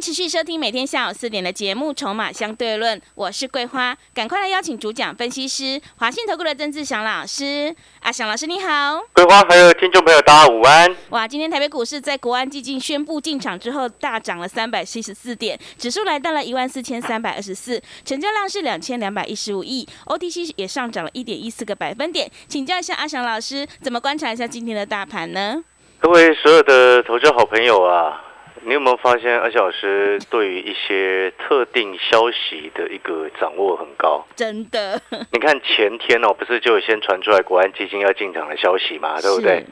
[0.00, 7.74] 持续收听每天下午四点的节目《筹码相对论》，我是桂花，赶快来邀请主讲分析师华信投顾的曾志祥老师。
[8.00, 10.96] 阿祥老师你好，桂花还有听众朋友大家午安。
[11.10, 22.30] 哇，今天台北股市在国安基金宣布进场之后大涨了三百七十四点，指数来到了一万四千三百二十四，成交量是两千两百一十五亿，OTC 也上涨了一点一四个百分点。
[22.48, 25.62] 请教一下阿祥老师，怎么观察一下今天的大盘呢？
[26.00, 28.18] 各位所有的投资好朋友啊，
[28.62, 34.24] 你有没有发现阿小老师对于一些特定消息的一个掌握很高？
[34.36, 35.00] 真的，
[35.32, 39.64] 你看前天哦，不是就有先传出来国安基金要进场的消息嘛，对不对？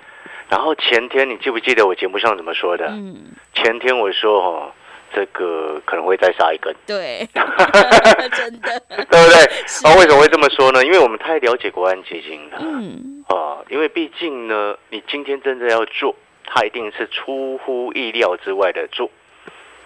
[0.49, 2.87] 然后前天你记不记得我节目上怎么说的？
[2.87, 4.73] 嗯，前天我说哦，
[5.15, 7.29] 这个可能会再杀一根，对，
[8.33, 9.45] 真的，对不对？
[9.85, 10.83] 啊，为什么会这么说呢？
[10.83, 12.59] 因为我们太了解国安基金了。
[12.61, 16.17] 嗯，啊，因为毕竟呢，你今天真的要做，
[16.51, 19.11] 它一定是出乎意料之外的做，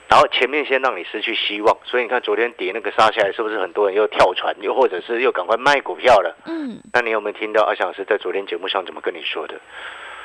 [0.08, 6.36] 然后前面先让你失去希望，所以你看昨天跌那个杀下来，是不是很多人又跳船，又或者是又赶快卖股票了？
[6.46, 9.60] 嗯，那你有没有听到阿翔老师在昨天节目上怎么跟你说的？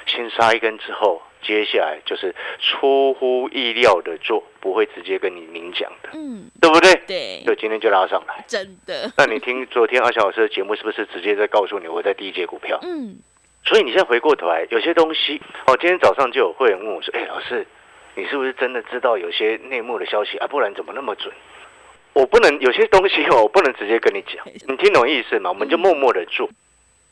[0.05, 6.93] 先杀一根之后，接下来就是出乎意料的做，不会直接跟你明讲的，嗯，对不对？
[7.05, 8.41] 对，就今天就拉上来。
[8.47, 12.79] 真的， 那你听昨天阿翔老师的节目，是不是直接在告诉你我在低阶股票？
[12.83, 13.17] 嗯，
[13.67, 17.67] 所以你现在回过头来，有些东西哦，今天早上就有会员问我说：“哎，老师，
[18.15, 20.47] 你是不是真的知道有些内幕的消息啊？
[20.47, 21.33] 不然怎么那么准？”
[22.13, 25.49] 我不能有些东西哦，我不能直接跟你讲，你听懂意思吗？
[25.49, 26.49] 我们就默默的做。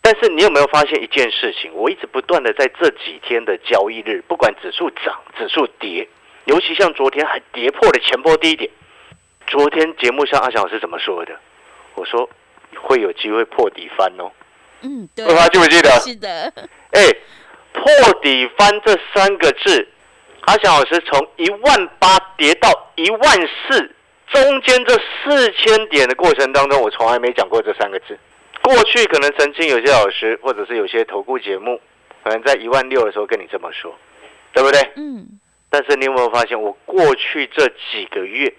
[0.01, 1.71] 但是你有没有发现一件事情？
[1.73, 6.07] 我一直不断的在这几天的交易日，不管指数涨、指数跌，
[6.45, 8.71] 尤其像昨天还跌破了前波低点。
[9.45, 11.37] 昨天节目上阿翔老师怎么说的？
[11.95, 12.29] 我说
[12.75, 14.31] 会有机会破底翻哦。
[14.85, 15.89] 嗯，对桂，花记不记得？
[15.99, 16.53] 记得，
[16.91, 17.01] 哎，
[17.73, 19.87] 破底翻这三个字，
[20.41, 23.21] 阿翔老师从一万八跌到一万
[23.67, 23.91] 四，
[24.27, 28.17] 中间这四千点的过程当中，我从来没讲过这三个字。
[28.61, 31.79] 过去可能曾经有些老师，或者是有些投顾节目，
[32.23, 33.95] 可能在一万六的时候跟你这么说，
[34.53, 34.81] 对不对？
[34.95, 38.51] 嗯，但是你有没有发现，我过去这几个月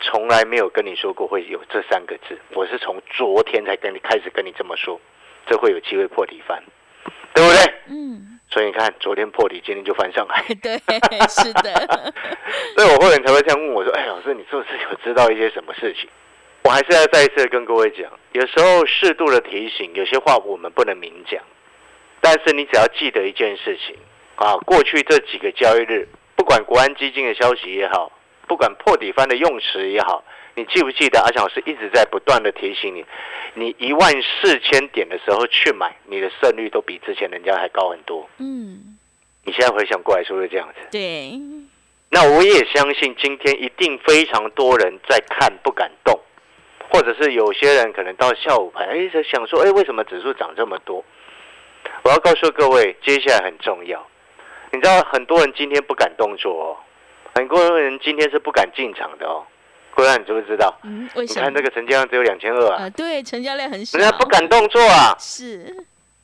[0.00, 5.00] 从来没有跟你说过会有这三个字，我是从昨天才跟你开始跟你这么说，
[5.46, 6.62] 这会有机会破底翻，
[7.34, 7.74] 对不对？
[7.88, 10.78] 嗯，所以你看，昨天破底，今天就翻上来， 对，
[11.28, 12.12] 是的，
[12.76, 16.08] 所以我会员才会这样问我说：“哎，老师，你是不是有知道一些什么事情？”
[16.64, 21.42] 我还是要再一次跟各位讲，有时候适度的提醒，有些话我们不能明讲，
[22.20, 23.96] 但是你只要记得一件事情
[24.36, 28.12] 啊，过去这几个交易日，不管国安基金的消息也好，
[28.46, 30.22] 不管破底翻的用词也好，
[30.54, 33.04] 你记不记得阿强老师一直在不断的提醒你，
[33.54, 38.28] 你一万四千点的时候去买，你的胜率都比之前人家还高很多。
[38.38, 38.98] 嗯，
[39.44, 40.86] 你现在回想过来，是不是这样子？
[40.90, 41.40] 对，
[42.10, 46.20] 那我也相信今天一定非常多人在看不敢动，
[46.90, 51.02] 或者是有些人可能到下午盘，哎，在想说，哎，为什么指数涨这么多？
[52.02, 54.06] 我要告诉各位，接下来很重要。
[54.70, 56.76] 你知道很多人今天不敢动作哦，
[57.34, 59.46] 很多人今天是不敢进场的哦。
[59.94, 60.78] 桂兰，你知不知道？
[60.84, 61.42] 嗯，为你什么？
[61.44, 65.14] 看这个成交量只有两千二啊，呃，对，成交量很少，人家不敢动作啊。
[65.18, 65.74] 是，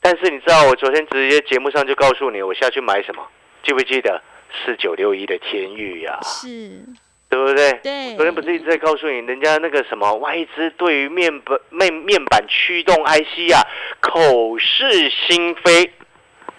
[0.01, 3.23] 但是你知道，我昨天直接节目上就告诉你，我下去买什么，
[3.63, 4.21] 记不记得？
[4.65, 6.71] 四九六一的天域呀、是，
[7.29, 7.71] 对不对？
[7.83, 13.61] 对，昨天不是一直在告诉你，人家那个什么外资对于面板面面板驱动 IC 啊，
[14.01, 15.93] 口是心非，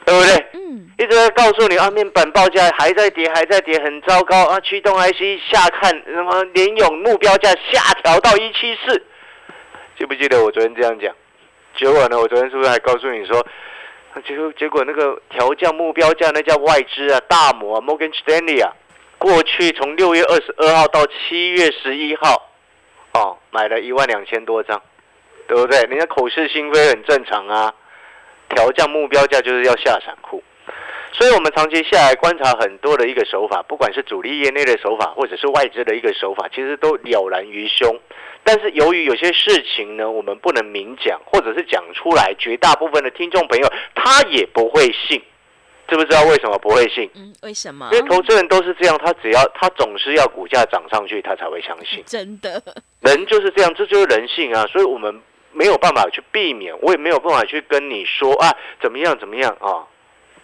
[0.09, 0.45] 对不对？
[0.53, 4.59] 嗯，一直在告诉你啊，面板报价还在跌，还在跌，很糟糕啊！
[4.61, 9.03] 驱动 IC 下看什么联勇目标价下调到一七四，
[9.99, 11.13] 记不记得我昨天这样讲？
[11.77, 13.45] 结果呢，我昨天是不是还告诉你说，
[14.27, 18.73] 结果结果那个调降目标价那叫外资啊，大摩啊，Morgan Stanley 啊，
[19.19, 22.49] 过去从六月二十二号到七月十一号，
[23.13, 24.81] 哦，买了一万两千多张，
[25.47, 25.83] 对不对？
[25.83, 27.73] 人家口是心非很正常啊，
[28.49, 30.43] 调降目标价就是要下散户。
[31.11, 37.99] 所以，我们长期下来观察很多的一个手法，不管是主力业内的手法，或者是外资的一个手法，其实都了然于胸。
[38.43, 45.21] 但是，由于有些事情呢，我们不能明讲，或者是讲出来，绝大部分的听众朋友他也不会信。
[45.87, 47.09] 知不知道为什么不会信？
[47.15, 47.89] 嗯，为什么？
[47.91, 52.03] 因为投资人都是这样，他只要他总是要股价涨上去，他才会相信。
[52.05, 52.61] 真的，
[53.01, 54.67] 人就是这样，这就是人性啊！
[54.67, 55.19] 所以我们
[55.59, 59.85] 没有办法去避免，我也没有办法去跟你说啊，怎么样怎么样啊，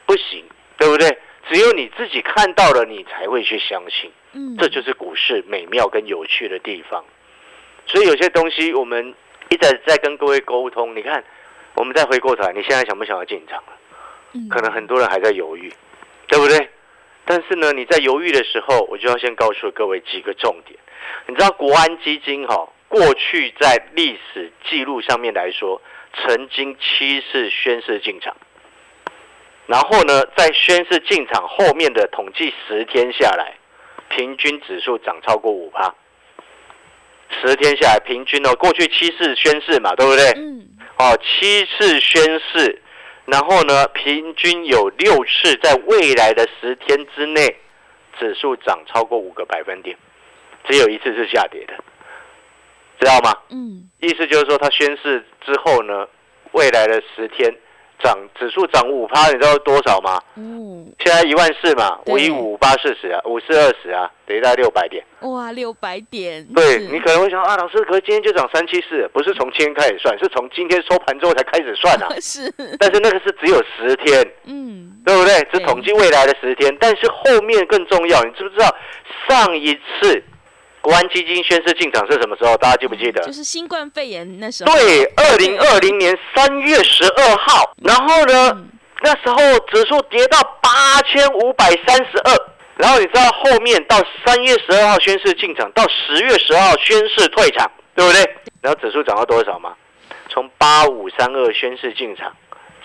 [0.05, 0.43] 不行，
[0.77, 1.17] 对不对？
[1.47, 4.11] 只有你自己看到了，你才会去相信。
[4.33, 7.05] 嗯，这就是股市美妙跟有趣的地方。
[7.85, 9.15] 所以有些东西我们
[9.49, 10.93] 一直在跟各位沟通。
[10.93, 11.23] 你看，
[11.75, 13.73] 我们再回过头来，你现在想不想要进场了？
[14.33, 15.71] 嗯可能很多人还在犹豫，
[16.27, 16.69] 对不对？
[17.23, 20.77] 但是呢，你在犹豫的时候，我就要先告诉各位几个重点。
[21.27, 25.81] 你知道国安基金哈、过去在历史记录上面来说，
[26.13, 28.35] 曾经七次宣誓进场，
[29.67, 33.55] 然后呢，在宣誓进场后面的统计十天下来，
[34.09, 35.93] 平均指数涨超过五趴。
[37.41, 40.31] 十天下来，平均哦，过去七次宣誓嘛，对不对？
[40.37, 40.67] 嗯，
[40.97, 42.81] 哦，七次宣誓，
[43.25, 47.57] 然后呢，平均有六次在未来的十天之内，
[48.19, 49.97] 指数涨超过五个百分点，
[50.69, 51.73] 只有一次是下跌的，
[52.99, 53.33] 知道吗？
[53.49, 56.07] 嗯，意思就是说，他宣誓之后呢，
[56.51, 57.53] 未来的十天
[58.03, 60.21] 涨指数涨五趴，你知道多少吗？
[60.35, 65.03] 嗯，现在一万四嘛，对五一五八四十啊，五四二十啊，等于大概六百点。
[65.21, 72.09] 哇，六百点，对你可能会想啊，老师，可是今天就涨三七四，不是从今天开始算，是从今天收盘之后才开始算啊。
[72.21, 75.33] 是，但是那个是只有十天，嗯，对不对？
[75.51, 78.67] 只对统计未来的十天，但是后面更重要，你知不知道
[79.27, 80.23] 上一次
[80.85, 82.55] 国安基金宣誓进场是什么时候？
[82.57, 83.23] 大家记不记得？
[83.23, 88.69] 就是新冠肺炎那时候，对，二零二零年三月十二号，然后呢，嗯
[89.01, 89.35] 那时候
[89.67, 92.31] 指数跌到八千五百三十二，
[92.77, 98.21] 然后你知道后面到三月十二号宣誓进场，到十月十号宣誓退场，对不对？
[98.61, 99.73] 然后指数涨到多少嘛？
[100.29, 102.31] 从八五三二宣誓进场，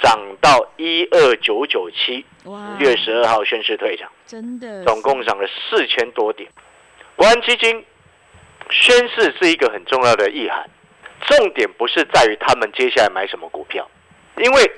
[0.03, 6.49] 涨到一二九九七，哇，月十二号宣誓退场，真的总共涨了四千多点。
[7.17, 7.85] 国安基金
[8.71, 10.69] 宣誓是一个很重要的意涵，
[11.27, 13.89] 重点不是在于他们接下来买什么股票，
[14.37, 14.73] 因为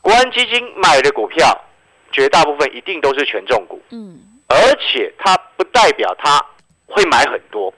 [0.00, 1.64] 国安基金买的股票
[2.10, 6.44] 绝大部分一定都是权重股，嗯，而且它不代表它
[6.86, 7.72] 会买很多，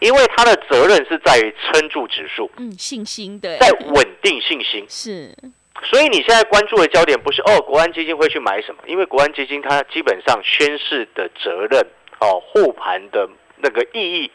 [0.00, 4.86] 因为它的责任是在于撑住指数，嗯，信心对，在稳定信心。
[4.88, 5.36] 是，
[5.84, 8.82] 所以你现在关注的焦点不是哦，国安基金会去买什么？
[8.86, 11.86] 因为国安基金它基本上宣誓的责任
[12.20, 13.28] 哦，护盘的
[13.60, 14.30] 那个意义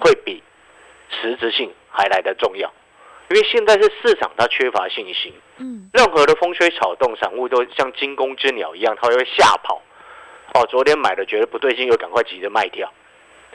[0.00, 0.42] 会比
[1.10, 2.72] 实质性还来得重要。
[3.30, 9.82] 因为现在是市场它缺乏信心，嗯，任何的风吹草动，散户都像惊弓之鸟一样，它会吓跑。
[10.54, 12.90] 哦，昨天买的觉得不对劲，又赶快急着卖掉。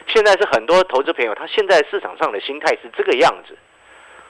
[0.08, 3.58] 现在是很多投资朋友，他现在市场上的心态是这个样子。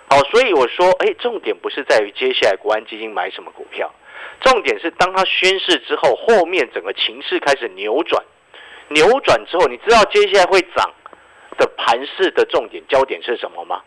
[0.10, 3.94] 好，所以我说，哎，重点不是在于接下来国安基金买什么股票，
[4.40, 8.24] 重点是当他宣誓之后，后面整个情势开始扭转，
[8.90, 10.92] 扭转之后，你知道接下来会涨
[11.58, 13.82] 的盘势的重点焦点是什么吗？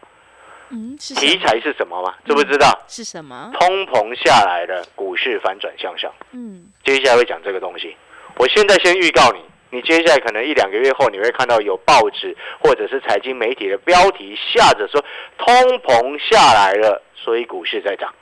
[0.70, 2.14] 嗯，是题材是什么吗？
[2.25, 2.76] 知不知道？
[2.88, 3.52] 是什么？
[3.54, 7.96] 通膨下来了，股市反转向上，嗯，接下来会讲这个东西。
[8.37, 9.40] 我现在先预告你，
[9.70, 15.04] 你接下来可能一两个月后，你会看到有报纸或者是财经媒体的标题下着说
[15.38, 18.12] 通膨下来了，所以股市在涨。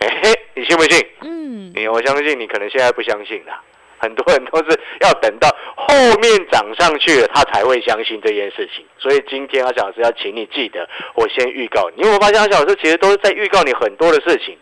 [0.00, 1.06] 嘿嘿，你信不信？
[1.20, 3.62] 嗯，你我相信你可能现在不相信啦。
[3.98, 8.84] 很多人都是要等到后面涨上去了，他才会相信这件事情。
[8.98, 12.02] 所以今天阿小老师要请你记得，我先预告你。
[12.02, 14.56] 你有没有发现阿小老师其实都是在预告你很多的事情？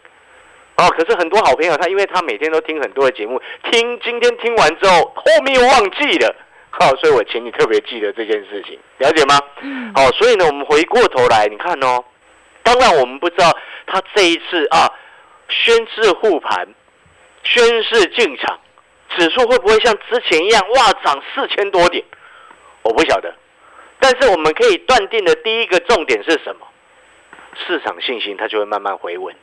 [0.77, 6.35] 哦，可是很多好朋友他因为他每天都听很多的节目，听今天听完之后，后面又忘记了。
[6.79, 9.41] 好、所以我请你特别记得这件事情，了解吗？
[9.63, 12.05] 嗯，好、所以呢，我们回过头来，你看哦，
[12.63, 13.51] 当然我们不知道
[13.87, 14.93] 他这一次啊
[15.49, 16.69] 宣誓护盘、
[17.43, 18.61] 宣誓进场，
[19.11, 22.05] 指数会不会像之前一样哇涨四千多点？
[22.83, 23.35] 我不晓得，
[23.99, 26.67] 但是我们可以断定的第一个重点是什么？
[27.67, 29.35] 市场信心它就会慢慢回稳。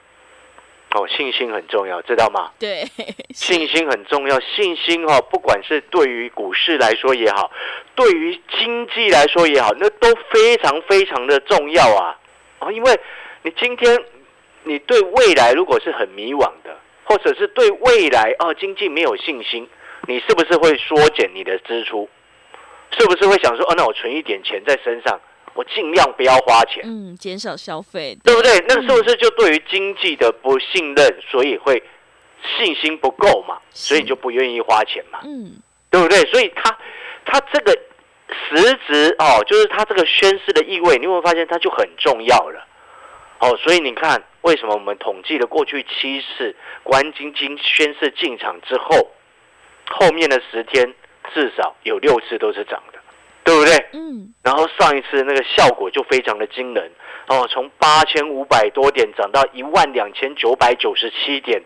[0.95, 2.51] 哦，信心很重要，知道吗？
[2.59, 2.85] 对，
[3.33, 7.51] 信心很重要，信心哦，不管是对于股市来说也好，
[7.95, 12.15] 对于经济来说也好，那都非常非常的重要啊！
[12.59, 12.99] 哦，因为
[13.41, 14.05] 你今天
[14.61, 19.67] 你对未来如果是很迷惘的，或者是对未来哦经济没有信心，
[20.07, 22.09] 你是不是会缩减你的支出？
[22.97, 25.19] 是不是会想说，哦，那我存一点钱在身上，
[25.55, 26.83] 我尽量不要花钱？
[26.85, 28.63] 嗯，减少消费，对不对？
[28.67, 31.81] 那个是不是就对于经济的不信任，所以会
[32.57, 33.57] 信心不够嘛？
[33.71, 35.53] 所以你就不愿意花钱嘛，嗯，
[35.89, 36.19] 对不对？
[36.25, 36.77] 所以他
[37.25, 37.71] 他这个
[38.49, 42.67] 实质哦，就是他这个宣誓的意味，你有没有发现它就很重要了？
[43.39, 49.11] 哦，所以你看为什么我们统计了过去七次国安基金宣誓进场之后，
[49.89, 50.93] 后面的十天
[51.33, 52.99] 至少有六次都是涨的，
[53.43, 53.73] 对不对？
[53.93, 56.91] 嗯，然后上一次那个效果就非常的惊人
[57.27, 61.63] 哦，从八千五百多点涨到一万两千九百九十七点，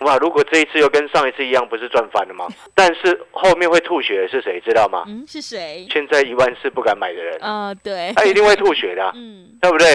[0.00, 0.18] 哇！
[0.18, 2.46] 如果这一次又跟上一次一样，不是赚翻了吗？
[2.74, 4.60] 但是后面会吐血的是谁？
[4.60, 5.04] 知道吗？
[5.08, 5.86] 嗯，是谁？
[5.90, 9.86] 现在一万四不敢买的人，啊，对，他一定会吐血的啊、 嗯，对不对？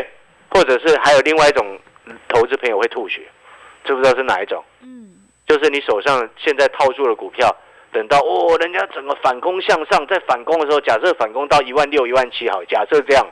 [0.49, 1.77] 或者是还有另外一种
[2.27, 3.21] 投资朋友会吐血，
[3.83, 4.63] 知不知道是哪一种？
[4.81, 5.15] 嗯，
[5.47, 7.55] 就是你手上现在套住了股票，
[7.91, 13.25] 等到哦，人家整个反攻向上，在反攻的时候，假设反攻到一万六、一万七，好，假设这样，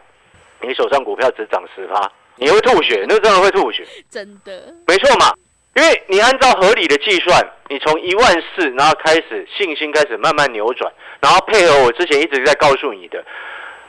[0.61, 5.33] 你手上股票只涨十趴，你会吐血，那真的会吐血，真的，没错嘛。
[5.75, 10.89] 因为你按照合理的计算，你从一万四，然后开始信心开始慢慢扭转，
[11.19, 13.19] 然后配合我之前一直在告诉你的，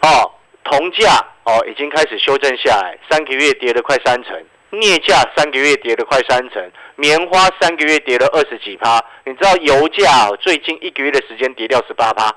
[0.03, 0.29] 哦，
[0.65, 4.37] 铜价哦已经开始修正下来，三个月跌了快三成，
[4.71, 12.35] 镍价三个月跌了快三成，棉花三个月跌了二十几趴，你知道油价、哦、最近一个月的时间跌掉十八趴，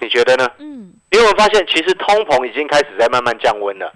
[0.00, 0.50] 你觉得呢？
[0.58, 3.92] 嗯，因为我发现其实通膨已经开始在慢慢降温了，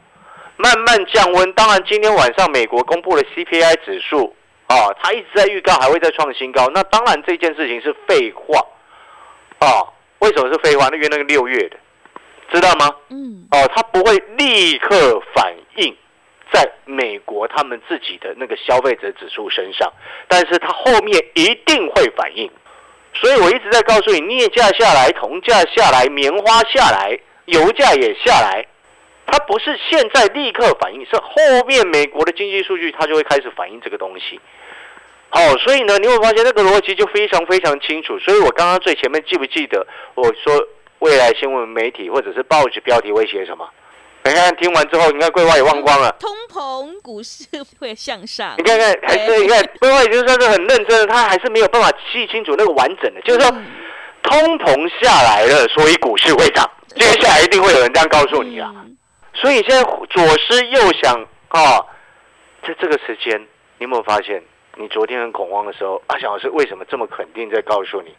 [0.57, 1.53] 慢慢降温。
[1.55, 4.35] 当然，今天晚上美国公布了 CPI 指数，
[4.69, 6.71] 哦，它一直在预告还会再创新高。
[6.73, 8.61] 那当然这件事情是废话，
[9.61, 10.89] 哦，为什么是废话？
[10.91, 11.77] 那因为那个六月的，
[12.53, 12.89] 知道吗？
[13.11, 15.97] 嗯，哦，它不会立刻反映
[16.53, 19.93] 在美国他们自己的那个消费者指数身上，
[20.29, 22.51] 但是它后面一定会反映。
[23.15, 28.67] 所以我一直在告诉你，镍价下来，铜价下来，棉花下来，油价也下来，
[29.27, 34.41] 它不是现在立刻反应，是后面美国的经济数据它就会开始反映这个东西。
[35.31, 38.19] 好、所以呢，你会发现那个逻辑就非常非常清楚。
[38.19, 43.69] 所以我刚刚最前面记不记得我说未来新闻媒体或者是报纸标题会写什么？
[44.27, 46.11] 你看听完之后，你看桂花也忘光了。
[46.19, 47.45] 通膨股市
[47.79, 48.55] 会向上。
[48.57, 53.67] 你，看看，还是你看桂花已经算是很认真了，他还是没有办法记清楚那个完整的，就是说嗯
[54.23, 56.69] 通膨下来了，所以股市会涨。
[56.97, 58.73] 接下来一定会有人这样告诉你啊。
[58.75, 58.97] 嗯。
[59.35, 61.15] 所以现在左思右想
[61.49, 61.85] 啊，
[62.67, 63.39] 在这个时间，
[63.77, 64.43] 你有没有发现，
[64.77, 68.17] 你昨天很恐慌的时候，阿翔老师为什么这么肯定在告诉你，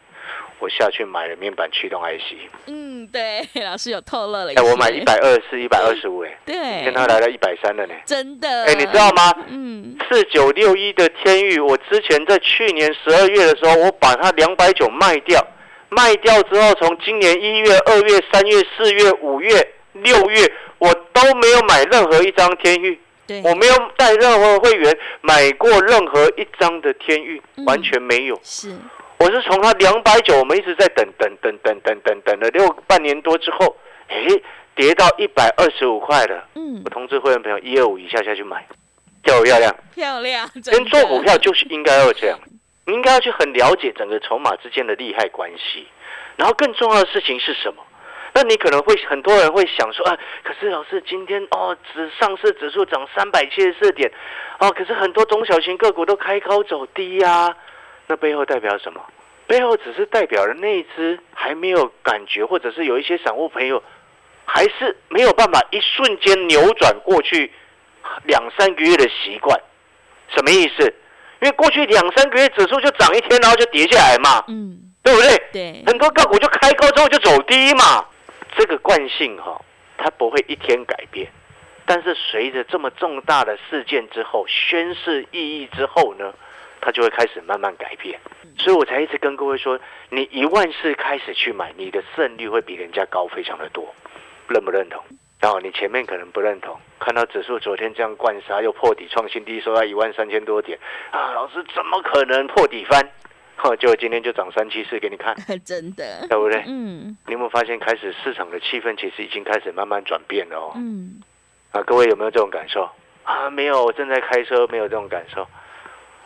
[0.59, 2.33] 我下去买了面板驱动 IC，
[2.67, 7.93] 嗯，对， 老师有透露了一哎，些，我买一百二四、一百二十五，哎，对，跟他来到一百三了呢。
[8.05, 9.33] 真的，哎，你知道吗？
[9.49, 15.45] 嗯，四九六一的天域，我之前在去年十二月的时候，我把它两百九卖掉，
[15.89, 27.65] 卖掉之后，从今年一月、二月、三月、四月、五月、六月，我都没有买任何一张天域，对，我没有带任何会员买过任何一张的天域，嗯。
[27.65, 28.39] 完全没有。
[28.43, 28.75] 是，
[29.17, 33.75] 我是从它两百九，我们一直在等等等等等等等了六半年多之后，
[34.07, 34.27] 哎，
[34.75, 36.47] 跌到一百二十五块了。
[36.55, 38.67] 嗯我，通知会员朋友一二五以下下去买，
[39.23, 39.75] 漂不漂亮？
[39.93, 42.37] 漂亮，跟做股票就是应该要这样，
[42.85, 45.87] 你应该要去很了解整个筹码之间的利害关系，
[46.35, 47.81] 然后更重要的事情是什么？
[48.33, 54.11] 那你可能会很多人会想说，啊，可是老师今天哦，指上市指数涨三百七十四点，
[54.59, 57.55] 哦，可是很多中小型个股都开高走低呀、
[58.07, 59.01] 那背后代表什么？
[59.47, 63.83] 背后只是代表了那一只还没有感觉，或者是有一些散户朋友
[64.43, 67.51] 还是没有办法一瞬间扭转过去
[68.23, 69.59] 两三个月的习惯。
[70.29, 70.83] 什么意思？
[71.41, 75.43] 因为过去两三个月指数就涨一天，然后就跌下来嘛，嗯，对不对？
[75.53, 78.03] 对，很多个股就开高之后就走低嘛，
[78.57, 79.61] 这个惯性哈、
[79.97, 81.27] 它不会一天改变，
[81.85, 86.33] 但是随着这么重大的事件之后，宣示意义之后呢，
[86.81, 88.19] 它就会开始慢慢改变。
[88.57, 89.79] 所以我才一直跟各位说，
[90.09, 93.93] 你一万四开始去买，你的胜率会比人家高非常的多，
[94.47, 95.03] 认不认同？
[95.41, 100.79] 然后你前面可能不认同，看到指数昨天这样灌杀，又破底创新低，收到一万三千多点
[101.11, 103.11] 啊，老师怎么可能破底翻？
[103.57, 106.63] 呵，结果今天就涨三七四给你看， 真的，对不对？
[106.65, 110.71] 嗯你有没有发现，开始市场的气氛其实已经开始慢慢转变了哦？
[110.75, 111.21] 嗯，
[111.71, 112.89] 啊，各位有没有这种感受？
[113.23, 115.45] 啊，没有，我正在开车，没有这种感受。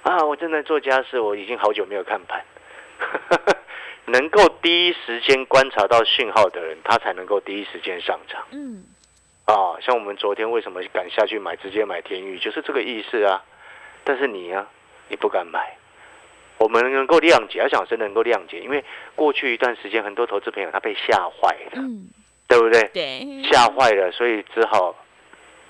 [0.03, 2.43] 啊，我正在做家事，我已经好久没有看盘。
[4.05, 8.43] 能够第一时间观察到讯号的人，他才能够第一时间上涨。
[8.51, 8.83] 嗯，
[9.45, 13.43] 啊，像我们昨天为什么敢下去买，直接买天域，就是这个意思啊。
[14.03, 14.65] 但是你呀、
[15.09, 15.75] 你不敢买。
[16.57, 18.83] 我们能够谅解，而想是能够谅解，因为
[19.15, 22.09] 过去一段时间，很多投资朋友他被吓坏了，嗯，
[22.47, 22.89] 对不对？
[22.93, 24.93] 对，吓坏了，所以只好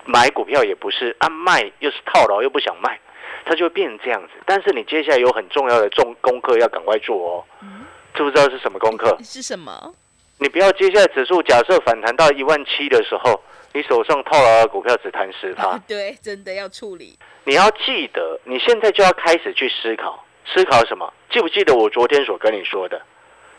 [0.06, 3.00] 买股票也不是，啊卖又是套牢又不想卖，
[3.46, 4.30] 它就会变成这样子。
[4.46, 9.18] 但是你接下来有很重要的重功课要赶快做哦，嗯知不知道是什么功课？
[9.24, 9.94] 是什么？
[10.40, 13.42] 你不要接下来指数假设反弹到一万七的时候，
[13.74, 15.78] 你手上套牢的股票只弹十趴。
[15.88, 17.18] 对，真的要处理。
[17.44, 21.12] 你要记得，你现在就要开始去思考，思考什么？
[21.30, 23.02] 记不记得我昨天所跟你说的？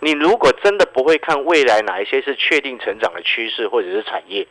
[0.00, 4.46] 你如果真的不会看未来哪一些是确定成长的趋势或者是产业，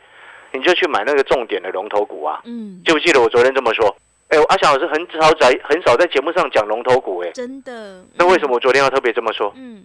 [0.52, 2.40] 你就去买那个重点的龙头股啊。
[2.44, 3.96] 嗯，记不记得我昨天这么说？
[4.30, 8.04] 哎，阿翔老师很少在很少在节目上讲龙头股，哎，真的。
[8.16, 9.52] 那为什么我昨天要特别这么说？
[9.56, 9.84] 嗯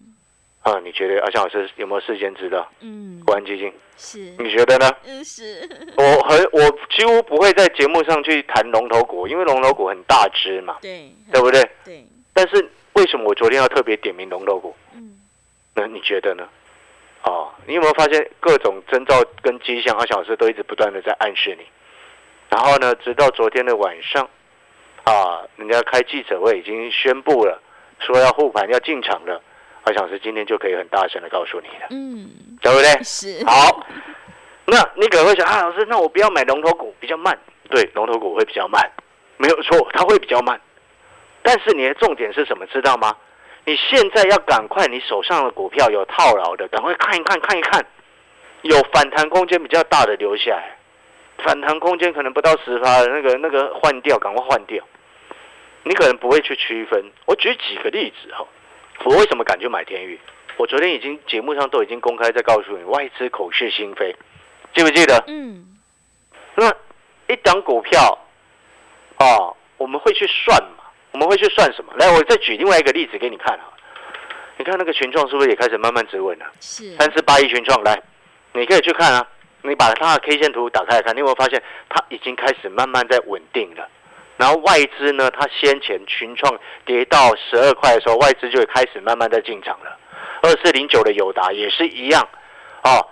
[0.61, 2.67] 啊，你觉得阿翔老师有没有事先知道？
[2.79, 4.91] 嗯，国安基金，是，你觉得呢？
[5.05, 11.61] 嗯是，我很我几乎不会在节目上去谈龙头股，因为龙头股很大只嘛，对，对不对？
[11.83, 14.75] 对，但是为什么我昨天要特别点名龙头股？
[14.95, 15.19] 嗯
[15.75, 16.47] 那你觉得呢？
[17.23, 21.65] 哦，你有没有发现各种征兆跟迹象，阿翔老师都一直不断的在暗示你。
[22.55, 24.23] 然后呢，直到昨天的晚上，
[25.03, 27.61] 啊，人家开记者会已经宣布了，
[27.99, 29.41] 说要护盘要进场了，
[29.83, 33.03] 阿小老师今天就可以很大声的告诉你了，嗯对不对？
[33.03, 33.85] 是，好，
[34.67, 37.37] 那你可能会想啊，老师，那我不要买龙头股，比较慢。
[37.69, 38.89] 对，龙头股会比较慢，
[39.35, 40.57] 没有错，它会比较慢。
[41.41, 42.65] 但是你的重点是什么？
[42.67, 43.13] 知道吗？
[43.65, 47.85] 你现在要赶快，你手上的股票有套牢的，赶快看一看，看一看，
[48.61, 50.77] 有反弹空间比较大的留下来，
[51.37, 54.83] 反弹空间可能不到十趴的那个那个换掉，赶快换掉。
[55.83, 57.03] 你可能不会去区分。
[57.25, 58.45] 我举几个例子哈，
[59.03, 60.19] 我为什么敢去买天宇？
[60.57, 64.15] 我昨天已经节目上都已经公开在告诉你，外资口是心非，
[64.73, 65.23] 记不记得？
[65.27, 65.77] 嗯
[66.55, 66.73] 那
[67.27, 68.17] 一档股票，
[69.17, 70.85] 啊，我们会去算嘛？
[71.11, 71.93] 我们会去算什么？
[71.97, 73.69] 来，我再举另外一个例子给你看啊。
[74.57, 76.45] 你看那个群创是不是也开始慢慢止稳了？
[76.61, 78.01] 是，三四八一群创，来，
[78.53, 79.27] 你可以去看啊。
[79.69, 83.87] 你把它的 K 线图打开来看，你有没有发现它已经开始慢慢在稳定了？
[84.37, 86.53] 然后外资呢，它先前群创
[86.85, 89.97] 跌到十二块的时候，外资就会开始慢慢在进场了。
[90.41, 92.21] 二四零九的友达也是一样，
[92.83, 93.07] 哦，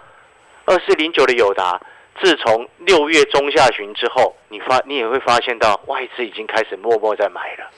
[0.65, 1.79] 二四零九的友达，
[2.21, 7.69] 自从六月中下旬之后，你发你也会发现到外资已经开始默默在买了。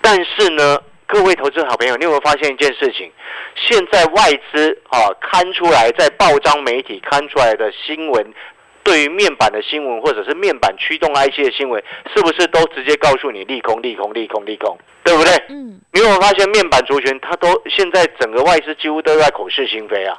[0.00, 0.78] 但是呢，
[1.14, 3.08] 各位投资好朋友，你有没有发现一件事情？
[3.54, 8.34] 现在外资啊刊出来，在报章媒体刊出来的新闻，
[8.82, 11.80] 对于面板的新闻或者是面板驱动 IC 的新闻，
[12.12, 15.32] 是不是都直接告诉你利空、利空、利空、利空，对不对？
[15.50, 20.18] 嗯你有没有发现面板族群它都现在整个外资几乎都在口是心非啊？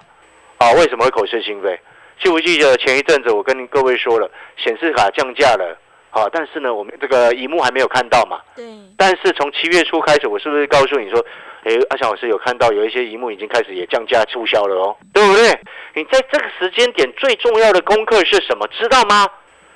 [0.60, 1.78] 啊，为什么会口是心非？
[2.24, 5.78] 记不记得前一阵子我跟各位说了，显示卡降价了，
[6.16, 8.40] 啊，但是呢，我们这个荧幕还没有看到嘛。
[8.56, 8.64] 对，
[8.98, 11.20] 但是从七月初开始，我是不是告诉你说，
[11.66, 15.60] 诶，阿翔老师有看到有一些荧幕已经开始也降价促销了哦，对不对？
[15.94, 18.66] 你在这个时间点最重要的功课是什么？
[18.68, 19.28] 知道吗？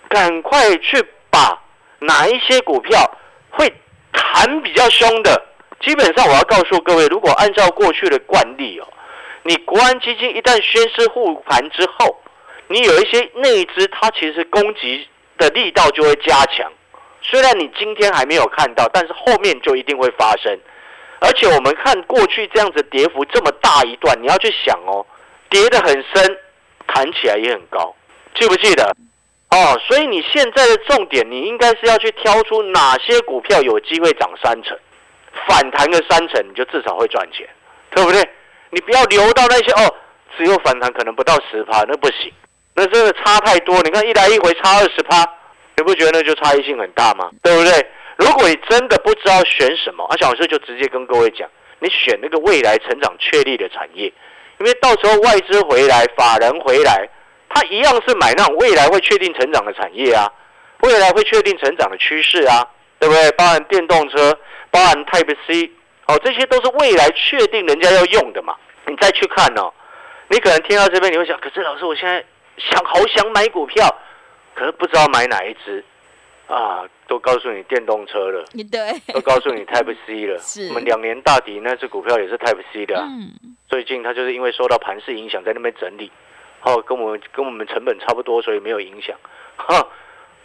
[0.07, 1.61] 赶快去把
[1.99, 2.97] 哪一些股票
[3.49, 3.69] 会
[4.13, 5.43] 弹比较凶的，
[5.81, 8.87] 基本上我要告诉各位，如果按照过去的惯例哦，
[9.43, 12.17] 你国安基金一旦宣示护盘之后，
[12.69, 15.05] 你有一些内资，它其实攻击
[15.39, 16.71] 的力道就会加强。
[17.23, 20.59] 虽然你今天还没有看到，但是后面就一定会发生。
[21.21, 25.05] 而且我们看过去这样子跌幅这么大一段，你要去想哦，
[25.49, 26.37] 跌得很深，
[26.87, 27.93] 弹起来也很高，
[28.35, 28.95] 记不记得？
[29.51, 34.77] 哦，所以你现在的重点，你应该是要去挑出哪些股票有机会涨三成，
[35.47, 37.45] 反弹个三成，你就至少会赚钱，
[37.93, 38.23] 对不对？
[38.69, 39.95] 你不要留到那些哦，
[40.37, 42.31] 只有反弹可能不到十趴，那不行，
[42.79, 43.75] 那真的差太多。
[43.81, 45.25] 你看一来一回差二十趴，
[45.75, 47.29] 你不觉得那就差异性很大吗？
[47.43, 47.85] 对不对？
[48.15, 54.05] 如果你真的不知道选什么，阿小老师就直接跟各位讲，你选那个未来成长确立的产业，
[54.59, 57.09] 因为到时候外资回来，法人回来，
[57.49, 60.31] 他一样是买那种未来会确定成长的产业啊，
[60.81, 62.65] 未来会确定成长的趋势啊，
[62.99, 63.29] 对不对？
[63.31, 64.37] 包含电动车，
[64.71, 65.69] 包含 Type C，
[66.07, 68.55] 哦，这些都是未来确定人家要用的嘛。
[68.85, 69.71] 你再去看哦，
[70.29, 72.23] 你可能听到这边你会想，可是老师，我现在
[72.59, 73.87] 想好想买股票，
[74.53, 75.83] 可是不知道买哪一只
[76.47, 76.83] 啊？
[77.07, 80.37] 都告诉你电动车了，对，都告诉你 Type C 了。
[80.45, 86.11] 是我们两年大底那只股票也是 Type C 的、啊，嗯最近它就是因为受到盘势影响，在那边整理，
[86.61, 89.15] 哦，跟我们跟我们成本差不多，所以没有影响。
[89.55, 89.87] 哈，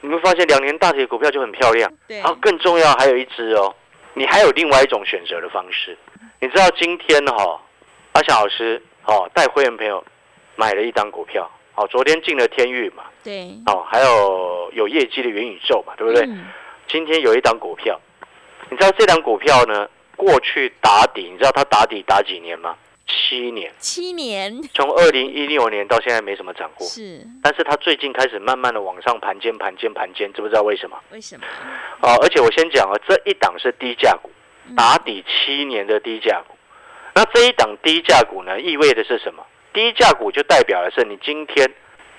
[0.00, 1.92] 你们发现两年大底的股票就很漂亮。
[2.08, 3.74] 对然后更重要还有一只哦，
[4.14, 5.96] 你还有另外一种选择的方式。
[6.40, 7.60] 你知道今天哈、
[8.12, 10.02] 阿翔老师哦带会员朋友
[10.56, 16.24] 买了一张股票，哦，昨天进了天域嘛，对，哦，还有有业绩的元宇宙嘛，对不对？
[16.26, 16.44] 嗯
[16.86, 17.98] 今天有一档股票，
[18.70, 22.76] 你知道这档股票呢，过去打底，你知道它打底打几年吗？
[23.06, 30.96] 七年，七年从二零一六年到现在没什么涨过，是但是它最近开始慢慢的往上盘尖、盘尖、盘尖，知不知道为什么？
[31.10, 31.46] 为什么？
[32.02, 34.30] 哦，而且我先讲啊，这一档是低价股，
[34.68, 36.54] 嗯打底七年的低价股。
[37.14, 39.42] 那这一档低价股呢，意味的是什么？
[39.74, 41.68] 低价股就代表的是你今天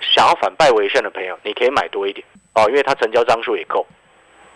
[0.01, 3.87] 想要反败为胜的朋友，你可以买多一点哦，因为它成交张数也够。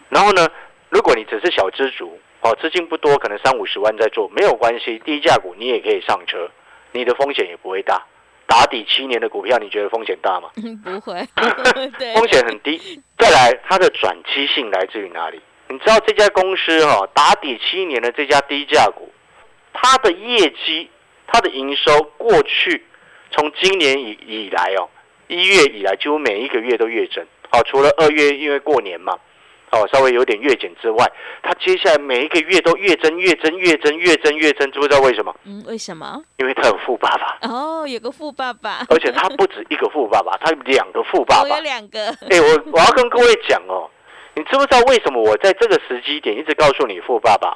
[0.10, 0.48] 然后呢，
[0.90, 6.50] 如果你只是小资族哦，资金不多，可能三五十万在做，没有关系，低价股你也可以上车，
[6.92, 8.06] 你的风险也不会大。
[8.46, 10.50] 打底七年的股票，你觉得风险大吗？
[10.84, 11.26] 不会，
[12.16, 13.02] 风险很低。
[13.18, 15.40] 再来，它的转期性来自于哪里？
[15.70, 19.14] 你知道这家公司哈，打底七年的这家低价股，
[19.72, 20.90] 它的业绩、
[21.28, 22.84] 它的营收，过去
[23.32, 24.90] 从今年以以来哦，
[25.28, 27.26] 一月以来，几乎每一个月都月增。
[27.52, 29.18] 好，除了二月因为过年嘛。
[29.72, 31.06] 哦，稍微有点月减之外，
[31.44, 35.32] 它接下来每一个月都月增月增月增月增月增，知不知道为什么？
[35.46, 36.20] 嗯，为什么？
[36.38, 37.38] 因为他有富爸爸。
[37.48, 38.84] 哦，有个富爸爸。
[38.90, 41.50] 而且他不止一个富爸爸，他有两个富爸爸。
[41.50, 42.08] 我有两个。
[42.32, 43.88] 哎，我我要跟各位讲哦，
[44.34, 47.56] 你知不知道为什么我在这个时机点一直告诉你富爸爸？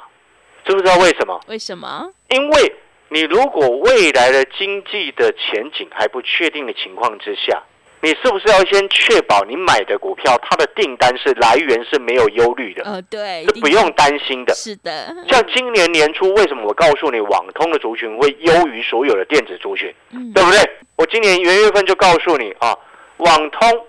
[0.64, 1.40] 知不知道为什么？
[1.48, 2.08] 为什么？
[2.28, 2.76] 因为
[3.08, 7.62] 你如果未来的经济的前景还不确定的情况之下。
[8.00, 12.84] 你是不是要先确保你买的股票它的订单是来源是没有忧虑的？
[12.84, 14.52] 呃，对，是不用担心的。
[14.52, 15.16] 是的。
[15.26, 19.90] 像今年年初，为什么我告诉你网通的族群会优于所有的电子族群？
[20.10, 20.58] 嗯，对不对？
[20.96, 22.76] 我今年元月份就告诉你啊，
[23.16, 23.86] 网通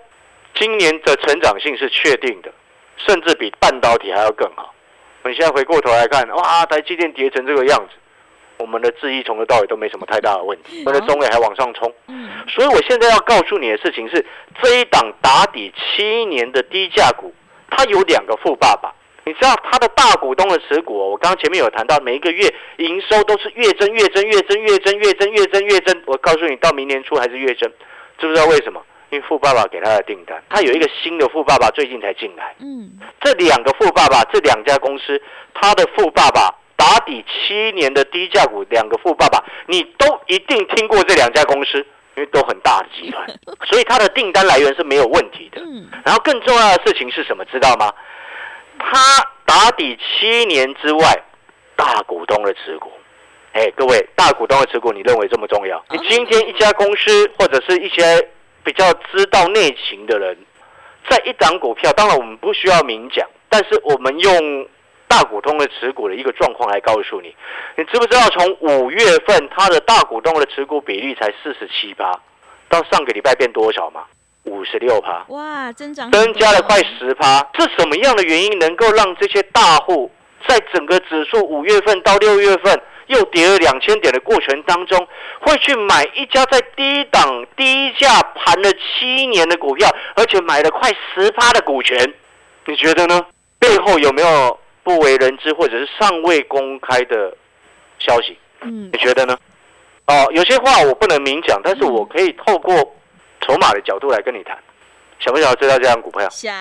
[0.54, 2.50] 今年的成长性是确定的，
[2.96, 4.72] 甚至比半导体还要更好。
[5.24, 7.90] 我们现在回过头来看，哇，台积电跌成这个样子。
[8.58, 11.92] 我们的智易从头到尾都没什么太大的问题，我们的中位还往上冲，
[12.48, 14.24] 所以我现在要告诉你的事情是，
[14.62, 17.34] 这一档打底七年的低价股，
[17.70, 18.92] 它有两个富爸爸。
[19.24, 26.02] 你知道它的大股东的持股，我刚刚前面有谈到，每一个月营收都是越增越增越增越增越增越增越增。
[26.06, 27.68] 我告诉你，到明年初还是越增，
[28.18, 28.80] 知不知道为什么？
[29.10, 32.54] 因为富爸爸给他的订单，他有一个新的富爸爸最近才进来。
[32.60, 32.90] 嗯，
[33.20, 35.20] 这两个富爸爸，这两家公司，
[35.54, 36.54] 他的富爸爸。
[36.76, 41.78] 打底七年的低价股，两个富爸爸，你都一定听过这两家公司，
[42.14, 43.26] 因为都很大的集团，
[43.66, 45.62] 所以它的订单来源是没有问题的。
[46.04, 47.44] 然后更重要的事情是什么？
[47.46, 47.90] 知道吗？
[48.78, 48.98] 它
[49.46, 51.22] 打底七年之外，
[51.76, 52.92] 大股东的持股，
[53.52, 55.82] 哎，各位，大股东的持股，你认为这么重要？
[55.90, 58.28] 你今天一家公司或者是一些
[58.62, 60.36] 比较知道内情的人，
[61.08, 64.68] 在一档股票，当然我们不需要明讲，但是我们用。
[65.08, 67.34] 大股东的持股的一个状况来告诉你，
[67.76, 72.12] 你知不知道从五月份它的大股东的持股比例才四十七趴，
[72.68, 74.02] 到上个礼拜变多少吗？
[74.44, 77.38] 五十六趴，哇，增长增加了快十趴。
[77.58, 80.10] 是什么样的原因能够让这些大户
[80.46, 85.08] 在整个指数五月份到六月份又跌了两千点的过程当中，
[85.40, 92.14] 会去买一家在低档低价盘了七年的股票，而且买了快十趴的股权？
[92.66, 93.26] 你觉得呢？
[93.58, 94.58] 背后有没有？
[94.86, 97.36] 不为人知或者是尚未公开的
[97.98, 99.36] 消息，嗯，你觉得呢？
[100.06, 102.72] 哦，有些话我不能明讲，但是我可以透过
[103.40, 104.56] 筹码的角度来跟你谈。
[105.18, 106.28] 想不想要知道这样股票？
[106.30, 106.54] 想。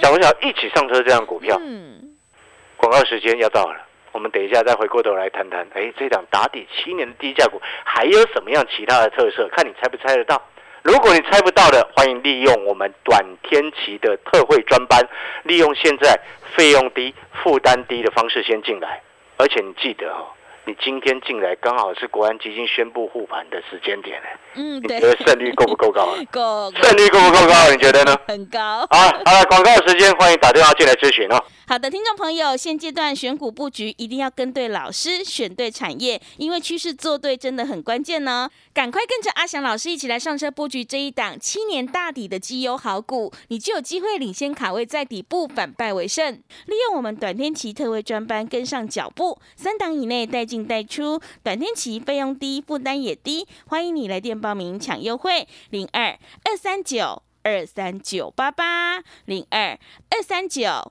[0.00, 1.56] 想不想一起上车这样股票？
[1.60, 2.10] 嗯。
[2.76, 5.64] 广告时间要到了，我们等一下再回过头来谈谈。
[5.74, 9.48] 哎，这档打底七年的低价股还有什么样其他的特色？
[9.52, 10.42] 看你猜不猜得到。
[10.82, 15.06] 如果你猜不到的，欢迎利用我们短天期的特惠专班，
[15.44, 16.18] 利用现在
[16.56, 19.02] 费用低、负担低的方式先进来，
[19.36, 20.26] 而且你记得哦。
[20.66, 24.20] 你今天进来刚好是国安基金宣布护盘的时间点
[24.54, 26.14] 嗯，你觉得胜率够不够高？
[26.30, 26.70] 够。
[26.82, 27.70] 胜率够不够高？
[27.70, 28.14] 你觉得呢？
[28.28, 28.86] 很高。
[28.90, 31.42] 好，好了，广告时间，欢迎打电话进来咨询哦。
[31.70, 38.50] 好的，听众朋友，现阶段选股布局一定要跟对老师，选对产业，因为趋势做对真的很关键呢。
[38.74, 46.34] 赶快跟着阿翔老师一起来上车布局这一档七年大底的绩优好股，你就有机会领先卡位在底部，反败为胜。
[46.66, 53.46] 利用我们短天期特惠专班跟上脚步，三档以内带进带出，短天期费用低，负担也低。
[53.68, 59.78] 欢迎你来电报名抢优惠，零二二三九二三九八八零二
[60.10, 60.90] 二三九。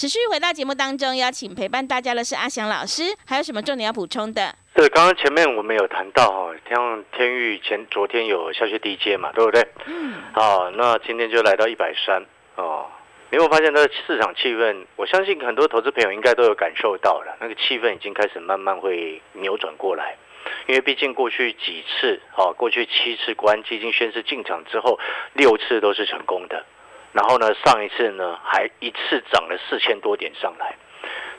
[0.00, 4.54] 持续回到节目当中，邀请陪伴大家的是阿翔老师，还有什么重点要补充的？
[4.72, 9.62] 对刚刚前面我们有谈到哈，像天域前昨天有下去低阶嘛，对不对？
[9.84, 10.14] 嗯。
[10.32, 12.24] 好，那今天就来到一百三
[12.56, 12.86] 哦。
[13.28, 14.86] 你有发现它的市场气氛？
[14.96, 20.16] 我相信很多投资朋友应该都有感受到了，那个气氛已经开始慢慢会扭转过来。
[20.66, 24.98] 因为毕竟过去几次，哦，过去七次国安基金宣誓进场之后，
[25.34, 26.64] 六次都是成功的。
[27.12, 30.76] 然后呢，上一次呢还一次涨了四千多点上来，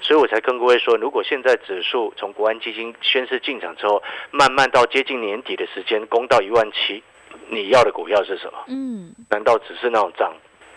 [0.02, 7.02] 所以我才跟各位说，如果现在指数从国安基金宣誓进场之后，慢慢到接近年底的时间攻到一万七，
[7.50, 8.60] 你要的股票是什么？
[8.68, 10.34] 嗯，难道只是那种涨？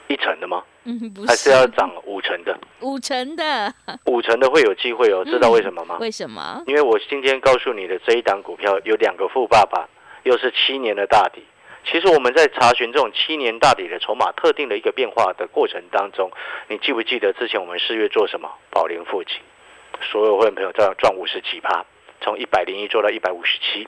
[0.06, 0.62] 一成的吗？
[0.84, 2.54] 嗯，不是，还是要涨五成的。
[2.80, 5.24] 五成的，五成的会有机会哦。
[5.24, 5.96] 知道为什么吗？
[5.98, 6.62] 为什么？
[6.66, 9.88] 因为我今天告诉你的这一档股票有两个富爸爸，
[10.24, 11.42] 又是七年的大底。
[11.84, 16.30] 其实我们在查询这种七年大底的筹码特定的一个变化的过程当中，
[16.68, 18.50] 你记不记得之前我们四月做什么？
[18.70, 19.36] 宝林附近，
[20.00, 21.84] 所有会员朋友在赚五十几趴，
[22.20, 23.86] 从一百零一做到一百五十七。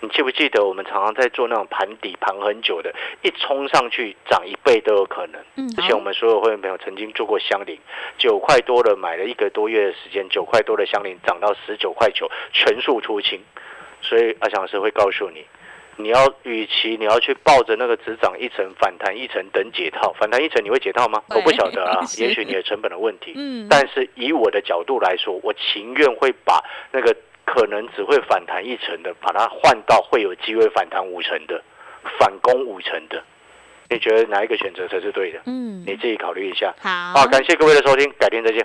[0.00, 5.40] 你记不记得我们常常在做那种盘底盘很久的，一冲上去涨一倍都有可能。
[5.56, 7.78] 嗯，之前我们所有会员朋友曾经做过香菱，
[8.18, 13.40] 九块多的买了一个多月的时间，九块多的香菱涨到十九块九，全数出清。
[14.02, 15.46] 所以阿强老师会告诉你，
[15.96, 21.22] 你要与其你要去抱着那个只涨一层反弹一层等解套，反弹一层你会解套吗？
[21.30, 23.32] 我不晓得啊， 也许你的成本的问题。
[23.36, 27.14] 嗯，但是以我的角度来说，我情愿会把那个。
[27.46, 31.62] 可能只会反弹一层的，把它换到会有机会反弹五成的，
[32.18, 33.22] 反攻五成的，
[33.90, 35.38] 你觉得哪一个选择才是对的？
[35.44, 36.74] 嗯，你自己考虑一下。
[36.80, 38.64] 好，好，感谢各位的收听，改天再见。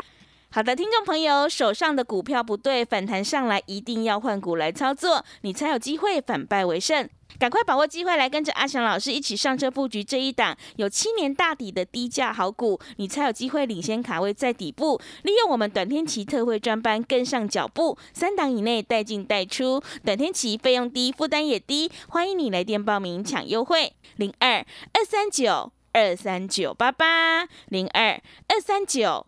[0.51, 7.07] 好的，听众朋友，手上的股票不对，反弹上来一定要换股来操作，你才有机会反败为胜。
[7.37, 14.99] 赶快把握机会，来跟着阿翔老师一起上车布局这一档有七年大底的低价好股，你才有机会领先卡位在底部。
[15.21, 21.91] 利用我们短天期特惠专班跟上脚步，三档以内带进带出，短天期费用低，负担也低。
[22.07, 29.27] 欢迎你来电报名抢优惠，零二二三九二三九八八，零二二三九